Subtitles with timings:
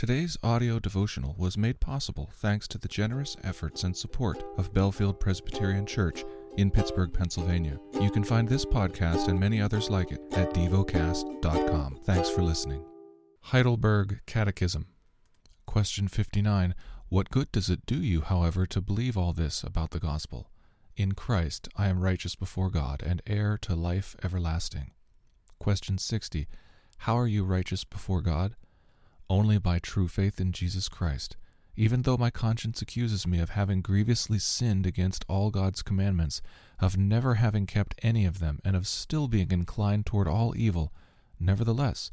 [0.00, 5.20] Today's audio devotional was made possible thanks to the generous efforts and support of Bellefield
[5.20, 6.24] Presbyterian Church
[6.56, 7.78] in Pittsburgh, Pennsylvania.
[8.00, 11.98] You can find this podcast and many others like it at devocast.com.
[12.04, 12.82] Thanks for listening.
[13.42, 14.86] Heidelberg Catechism.
[15.66, 16.74] Question 59.
[17.10, 20.48] What good does it do you, however, to believe all this about the gospel?
[20.96, 24.92] In Christ I am righteous before God and heir to life everlasting.
[25.58, 26.48] Question 60.
[27.00, 28.54] How are you righteous before God?
[29.30, 31.36] Only by true faith in Jesus Christ,
[31.76, 36.42] even though my conscience accuses me of having grievously sinned against all God's commandments,
[36.80, 40.92] of never having kept any of them, and of still being inclined toward all evil,
[41.38, 42.10] nevertheless,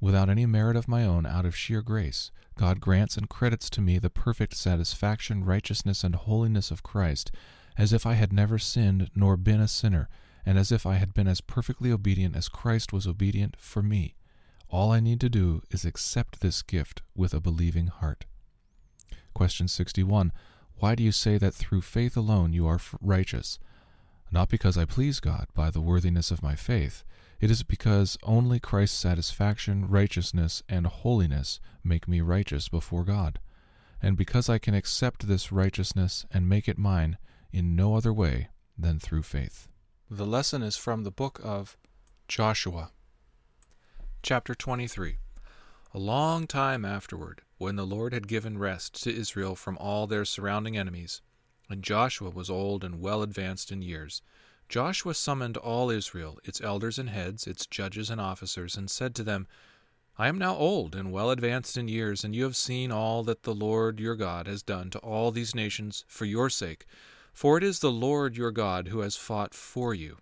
[0.00, 3.80] without any merit of my own, out of sheer grace, God grants and credits to
[3.80, 7.30] me the perfect satisfaction, righteousness, and holiness of Christ,
[7.76, 10.08] as if I had never sinned nor been a sinner,
[10.44, 14.16] and as if I had been as perfectly obedient as Christ was obedient for me.
[14.70, 18.26] All I need to do is accept this gift with a believing heart.
[19.32, 20.32] Question 61.
[20.76, 23.58] Why do you say that through faith alone you are righteous?
[24.30, 27.02] Not because I please God by the worthiness of my faith.
[27.40, 33.40] It is because only Christ's satisfaction, righteousness, and holiness make me righteous before God.
[34.02, 37.16] And because I can accept this righteousness and make it mine
[37.52, 39.68] in no other way than through faith.
[40.10, 41.76] The lesson is from the book of
[42.28, 42.90] Joshua.
[44.20, 45.16] Chapter 23
[45.94, 50.24] A long time afterward, when the Lord had given rest to Israel from all their
[50.24, 51.22] surrounding enemies,
[51.70, 54.20] and Joshua was old and well advanced in years,
[54.68, 59.22] Joshua summoned all Israel, its elders and heads, its judges and officers, and said to
[59.22, 59.46] them,
[60.18, 63.44] I am now old and well advanced in years, and you have seen all that
[63.44, 66.86] the Lord your God has done to all these nations for your sake,
[67.32, 70.18] for it is the Lord your God who has fought for you.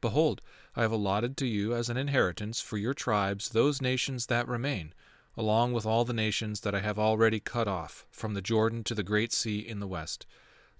[0.00, 0.40] Behold,
[0.76, 4.94] I have allotted to you as an inheritance for your tribes those nations that remain,
[5.36, 8.94] along with all the nations that I have already cut off, from the Jordan to
[8.94, 10.26] the great sea in the west.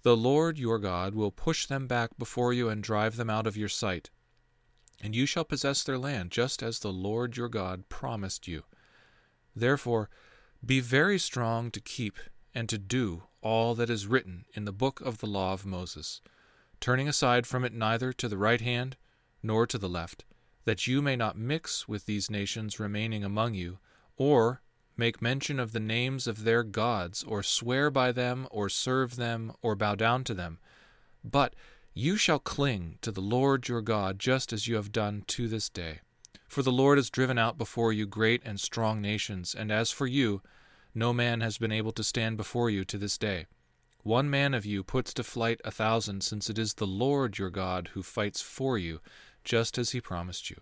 [0.02, 3.56] The Lord your God will push them back before you and drive them out of
[3.56, 4.10] your sight.
[5.00, 8.64] And you shall possess their land, just as the Lord your God promised you.
[9.54, 10.08] Therefore,
[10.64, 12.18] be very strong to keep
[12.54, 16.20] and to do all that is written in the book of the law of Moses,
[16.80, 18.96] turning aside from it neither to the right hand
[19.42, 20.24] nor to the left,
[20.64, 23.78] that you may not mix with these nations remaining among you,
[24.16, 24.62] or
[24.96, 29.52] make mention of the names of their gods, or swear by them, or serve them,
[29.62, 30.58] or bow down to them.
[31.24, 31.54] But
[31.94, 35.68] you shall cling to the Lord your God, just as you have done to this
[35.68, 36.00] day.
[36.48, 40.06] For the Lord has driven out before you great and strong nations, and as for
[40.06, 40.42] you,
[40.94, 43.46] no man has been able to stand before you to this day.
[44.02, 47.50] One man of you puts to flight a thousand, since it is the Lord your
[47.50, 49.00] God who fights for you,
[49.48, 50.60] just as he promised you.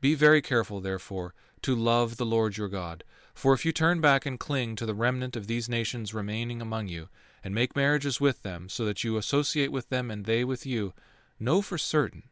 [0.00, 3.02] Be very careful, therefore, to love the Lord your God.
[3.34, 6.86] For if you turn back and cling to the remnant of these nations remaining among
[6.86, 7.08] you,
[7.42, 10.94] and make marriages with them, so that you associate with them and they with you,
[11.40, 12.22] know for certain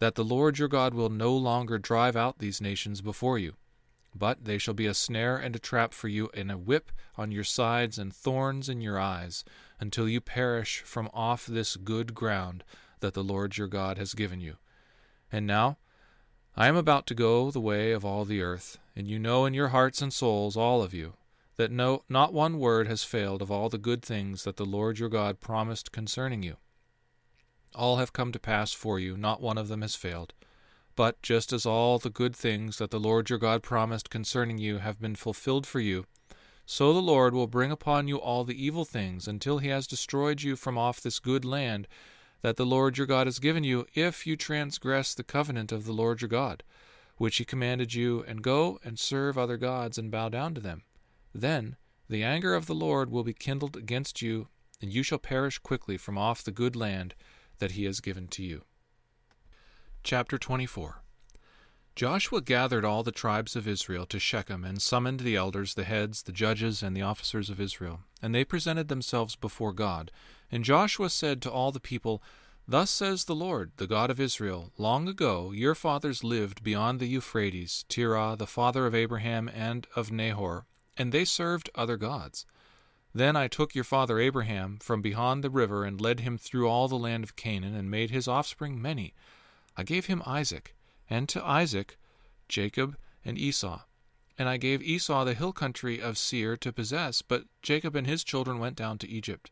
[0.00, 3.54] that the Lord your God will no longer drive out these nations before you.
[4.12, 7.30] But they shall be a snare and a trap for you, and a whip on
[7.30, 9.44] your sides, and thorns in your eyes,
[9.78, 12.64] until you perish from off this good ground
[12.98, 14.56] that the Lord your God has given you.
[15.32, 15.78] And now
[16.56, 19.54] I am about to go the way of all the earth, and you know in
[19.54, 21.14] your hearts and souls, all of you,
[21.56, 24.98] that no not one word has failed of all the good things that the Lord
[24.98, 26.56] your God promised concerning you.
[27.74, 30.34] All have come to pass for you, not one of them has failed.
[30.96, 34.78] But just as all the good things that the Lord your God promised concerning you
[34.78, 36.06] have been fulfilled for you,
[36.66, 40.42] so the Lord will bring upon you all the evil things until he has destroyed
[40.42, 41.86] you from off this good land
[42.42, 45.92] that the Lord your God has given you, if you transgress the covenant of the
[45.92, 46.62] Lord your God,
[47.16, 50.82] which he commanded you, and go and serve other gods and bow down to them.
[51.34, 51.76] Then
[52.08, 54.48] the anger of the Lord will be kindled against you,
[54.80, 57.14] and you shall perish quickly from off the good land
[57.58, 58.62] that he has given to you.
[60.02, 61.02] Chapter 24
[62.00, 66.22] Joshua gathered all the tribes of Israel to Shechem, and summoned the elders, the heads,
[66.22, 68.00] the judges, and the officers of Israel.
[68.22, 70.10] And they presented themselves before God.
[70.50, 72.22] And Joshua said to all the people,
[72.66, 77.06] Thus says the Lord, the God of Israel Long ago your fathers lived beyond the
[77.06, 80.64] Euphrates, Terah, the father of Abraham and of Nahor,
[80.96, 82.46] and they served other gods.
[83.14, 86.88] Then I took your father Abraham from beyond the river and led him through all
[86.88, 89.12] the land of Canaan, and made his offspring many.
[89.76, 90.74] I gave him Isaac
[91.10, 91.98] and to Isaac
[92.48, 93.82] Jacob and Esau.
[94.38, 98.24] And I gave Esau the hill country of Seir to possess, but Jacob and his
[98.24, 99.50] children went down to Egypt.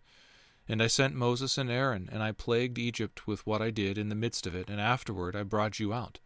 [0.67, 4.09] And I sent Moses and Aaron, and I plagued Egypt with what I did in
[4.09, 6.21] the midst of it, and afterward I brought you out.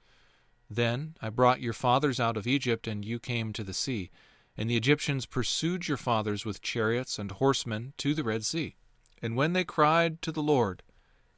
[0.70, 4.10] Then I brought your fathers out of Egypt, and you came to the sea.
[4.56, 8.76] And the Egyptians pursued your fathers with chariots and horsemen to the Red Sea.
[9.20, 10.82] And when they cried to the Lord,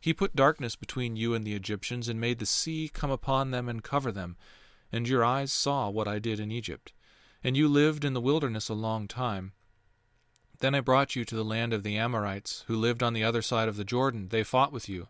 [0.04, 3.70] he put darkness between you and the Egyptians, and made the sea come upon them
[3.70, 4.36] and cover them.
[4.92, 6.92] And your eyes saw what I did in Egypt.
[7.42, 9.52] And you lived in the wilderness a long time.
[10.60, 13.40] Then I brought you to the land of the Amorites, who lived on the other
[13.40, 14.28] side of the Jordan.
[14.28, 15.08] They fought with you,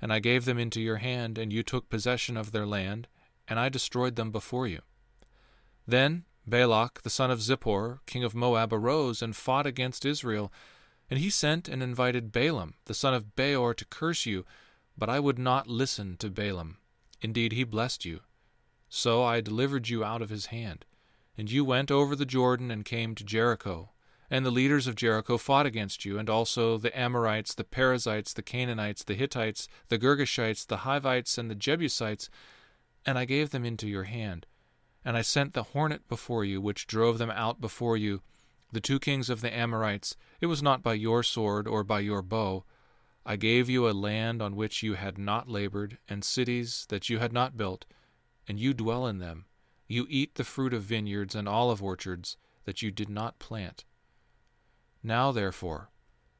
[0.00, 3.06] and I gave them into your hand, and you took possession of their land,
[3.46, 4.80] and I destroyed them before you.
[5.86, 10.52] Then Balak the son of Zippor, king of Moab, arose and fought against Israel,
[11.12, 14.46] and he sent and invited Balaam the son of Beor to curse you,
[14.96, 16.78] but I would not listen to Balaam.
[17.20, 18.20] Indeed, he blessed you.
[18.88, 20.86] So I delivered you out of his hand.
[21.36, 23.90] And you went over the Jordan and came to Jericho.
[24.30, 28.40] And the leaders of Jericho fought against you, and also the Amorites, the Perizzites, the
[28.40, 32.30] Canaanites, the Hittites, the Girgashites, the Hivites, and the Jebusites,
[33.04, 34.46] and I gave them into your hand.
[35.04, 38.22] And I sent the hornet before you, which drove them out before you,
[38.72, 40.16] the two kings of the Amorites.
[40.40, 42.64] It was not by your sword or by your bow.
[43.24, 47.18] I gave you a land on which you had not labored, and cities that you
[47.18, 47.84] had not built,
[48.48, 49.44] and you dwell in them.
[49.86, 53.84] You eat the fruit of vineyards and olive orchards that you did not plant.
[55.02, 55.90] Now, therefore,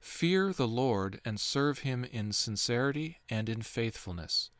[0.00, 4.50] fear the Lord and serve him in sincerity and in faithfulness.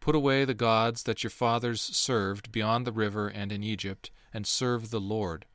[0.00, 4.46] Put away the gods that your fathers served beyond the river and in Egypt, and
[4.46, 5.46] serve the Lord.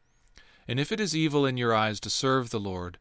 [0.68, 2.98] And if it is evil in your eyes to serve the Lord,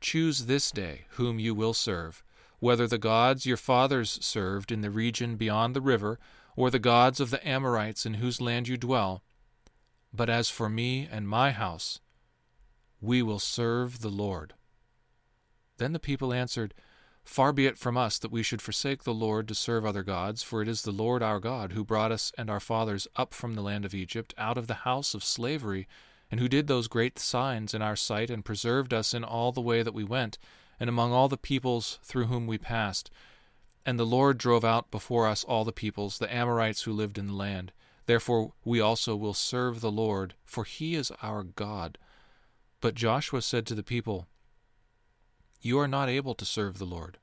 [0.00, 2.22] choose this day whom you will serve,
[2.58, 6.18] whether the gods your fathers served in the region beyond the river,
[6.56, 9.22] or the gods of the Amorites in whose land you dwell.
[10.12, 12.00] But as for me and my house,
[13.00, 14.54] we will serve the Lord.
[15.78, 16.72] Then the people answered,
[17.24, 20.42] Far be it from us that we should forsake the Lord to serve other gods,
[20.42, 23.54] for it is the Lord our God who brought us and our fathers up from
[23.54, 25.88] the land of Egypt, out of the house of slavery,
[26.34, 29.60] and who did those great signs in our sight, and preserved us in all the
[29.60, 30.36] way that we went,
[30.80, 33.08] and among all the peoples through whom we passed.
[33.86, 37.28] And the Lord drove out before us all the peoples, the Amorites who lived in
[37.28, 37.70] the land.
[38.06, 41.98] Therefore we also will serve the Lord, for he is our God.
[42.80, 44.26] But Joshua said to the people,
[45.60, 47.18] you are not able to serve the Lord,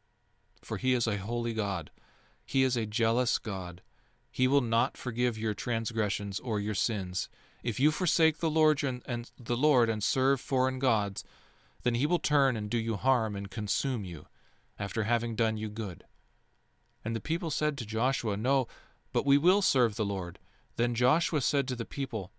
[0.62, 1.92] for he is a holy God.
[2.46, 3.81] He is a jealous God.
[4.31, 7.28] He will not forgive your transgressions or your sins.
[7.63, 11.24] If you forsake the Lord and, and the Lord and serve foreign gods,
[11.84, 14.28] then he will turn and do you harm and consume you,
[14.80, 16.04] after having done you good.
[17.04, 18.68] And the people said to Joshua, No,
[19.13, 20.40] but we will serve the Lord.
[20.78, 22.31] Then Joshua said to the people,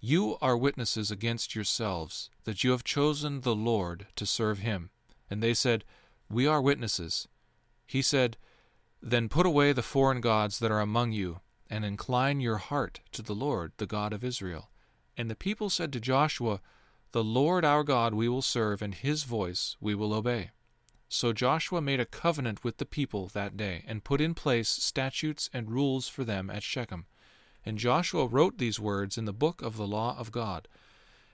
[0.00, 4.90] You are witnesses against yourselves that you have chosen the Lord to serve him.
[5.30, 5.84] And they said,
[6.30, 7.28] We are witnesses.
[7.86, 8.36] He said,
[9.02, 13.22] Then put away the foreign gods that are among you, and incline your heart to
[13.22, 14.70] the Lord, the God of Israel.
[15.16, 16.60] And the people said to Joshua,
[17.12, 20.50] The Lord our God we will serve, and his voice we will obey.
[21.08, 25.48] So Joshua made a covenant with the people that day, and put in place statutes
[25.52, 27.06] and rules for them at Shechem.
[27.64, 30.68] And Joshua wrote these words in the book of the law of God.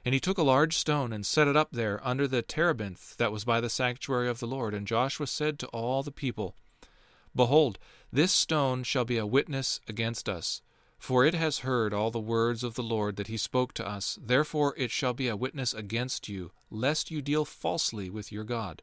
[0.05, 3.33] And he took a large stone and set it up there under the terebinth that
[3.33, 4.75] was by the sanctuary of the Lord.
[4.75, 6.57] And Joshua said to all the people,
[7.35, 7.79] Behold,
[8.13, 10.63] this stone shall be a witness against us,
[10.99, 14.19] for it has heard all the words of the Lord that he spoke to us.
[14.23, 18.83] Therefore it shall be a witness against you, lest you deal falsely with your God.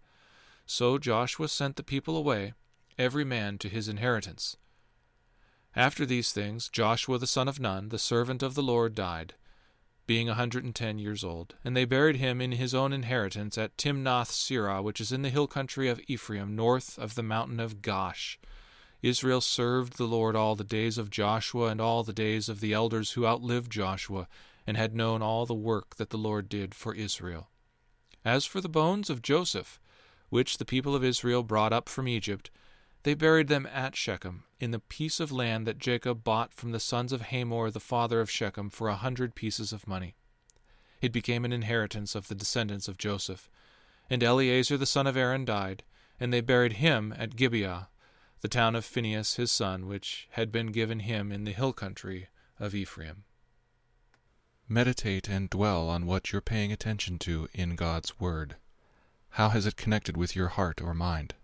[0.66, 2.54] So Joshua sent the people away,
[2.98, 4.58] every man to his inheritance.
[5.76, 9.36] After these things, Joshua the son of Nun, the servant of the Lord, died
[10.10, 11.54] being a hundred and ten years old.
[11.64, 15.30] And they buried him in his own inheritance at Timnath Serah, which is in the
[15.30, 18.38] hill country of Ephraim, north of the mountain of Gaash.
[19.04, 22.74] Israel served the Lord all the days of Joshua and all the days of the
[22.74, 24.28] elders who outlived Joshua,
[24.66, 27.52] and had known all the work that the Lord did for Israel.
[28.26, 29.80] As for the bones of Joseph,
[30.30, 32.50] which the people of Israel brought up from Egypt,
[33.04, 36.80] they buried them at Shechem, in the piece of land that Jacob bought from the
[36.80, 40.16] sons of Hamor the father of Shechem for a hundred pieces of money.
[41.02, 43.50] It became an inheritance of the descendants of Joseph.
[44.10, 45.84] And Eleazar the son of Aaron died,
[46.20, 47.88] and they buried him at Gibeah,
[48.42, 52.28] the town of Phinehas his son, which had been given him in the hill country
[52.60, 53.24] of Ephraim.
[54.68, 58.58] Meditate and dwell on what you're paying attention to in God's Word.
[59.32, 61.36] How has it connected with your heart or mind?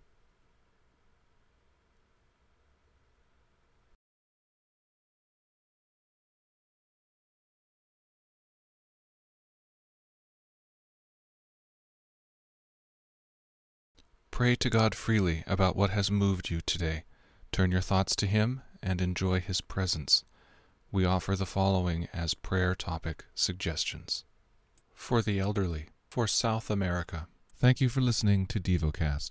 [14.36, 17.04] Pray to God freely about what has moved you today.
[17.52, 20.24] Turn your thoughts to Him and enjoy His presence.
[20.92, 24.24] We offer the following as prayer topic suggestions.
[24.92, 27.28] for the elderly, for South America.
[27.56, 29.30] Thank you for listening to DevoCast.